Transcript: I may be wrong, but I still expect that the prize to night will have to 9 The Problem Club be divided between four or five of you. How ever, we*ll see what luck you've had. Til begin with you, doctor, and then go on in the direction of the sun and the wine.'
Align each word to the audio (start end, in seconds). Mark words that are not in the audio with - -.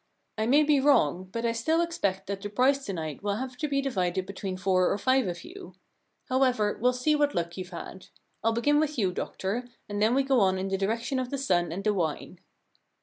I 0.35 0.47
may 0.47 0.63
be 0.63 0.79
wrong, 0.79 1.29
but 1.31 1.45
I 1.45 1.51
still 1.51 1.79
expect 1.79 2.25
that 2.25 2.41
the 2.41 2.49
prize 2.49 2.83
to 2.85 2.93
night 2.93 3.21
will 3.21 3.35
have 3.35 3.55
to 3.57 3.67
9 3.67 3.69
The 3.69 3.69
Problem 3.69 3.69
Club 3.69 3.69
be 3.69 3.81
divided 3.83 4.25
between 4.25 4.57
four 4.57 4.89
or 4.89 4.97
five 4.97 5.27
of 5.27 5.43
you. 5.43 5.75
How 6.27 6.41
ever, 6.41 6.75
we*ll 6.81 6.91
see 6.91 7.13
what 7.15 7.35
luck 7.35 7.55
you've 7.55 7.69
had. 7.69 8.07
Til 8.43 8.51
begin 8.53 8.79
with 8.79 8.97
you, 8.97 9.13
doctor, 9.13 9.69
and 9.87 10.01
then 10.01 10.15
go 10.25 10.39
on 10.39 10.57
in 10.57 10.69
the 10.69 10.77
direction 10.79 11.19
of 11.19 11.29
the 11.29 11.37
sun 11.37 11.71
and 11.71 11.83
the 11.83 11.93
wine.' 11.93 12.39